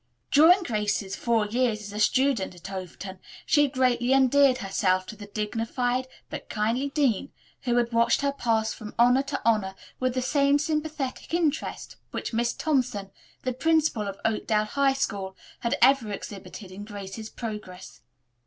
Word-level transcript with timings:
During 0.31 0.63
Grace's 0.63 1.15
four 1.15 1.45
years 1.45 1.81
as 1.81 1.93
a 1.93 1.99
student 1.99 2.55
at 2.55 2.71
Overton 2.71 3.19
she 3.45 3.61
had 3.61 3.73
greatly 3.73 4.13
endeared 4.13 4.57
herself 4.57 5.05
to 5.05 5.15
the 5.15 5.27
dignified, 5.27 6.07
but 6.27 6.49
kindly, 6.49 6.89
dean, 6.89 7.31
who 7.65 7.75
had 7.75 7.91
watched 7.93 8.21
her 8.21 8.31
pass 8.31 8.73
from 8.73 8.95
honor 8.97 9.21
to 9.21 9.39
honor 9.45 9.75
with 9.99 10.15
the 10.15 10.21
same 10.23 10.57
sympathetic 10.57 11.35
interest 11.35 11.97
which 12.09 12.33
Miss 12.33 12.51
Thompson, 12.51 13.11
the 13.43 13.53
principal 13.53 14.07
of 14.07 14.19
Oakdale 14.25 14.65
High 14.65 14.93
School, 14.93 15.37
had 15.59 15.77
ever 15.83 16.11
exhibited 16.11 16.71
in 16.71 16.83
Grace's 16.83 17.29
progress. 17.29 18.01